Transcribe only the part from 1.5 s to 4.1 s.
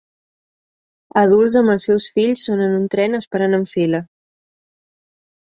amb els seus fills són en un tren esperant en fila